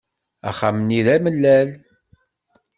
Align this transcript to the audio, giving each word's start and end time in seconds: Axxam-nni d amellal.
Axxam-nni 0.49 1.01
d 1.05 1.07
amellal. 1.15 1.69